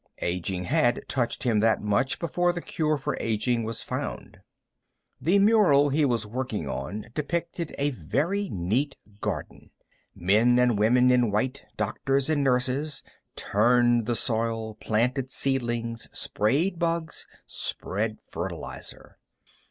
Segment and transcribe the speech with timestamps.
[0.23, 4.41] Aging had touched him that much before the cure for aging was found.
[5.21, 9.69] The mural he was working on depicted a very neat garden.
[10.15, 13.03] Men and women in white, doctors and nurses,
[13.35, 19.19] turned the soil, planted seedlings, sprayed bugs, spread fertilizer.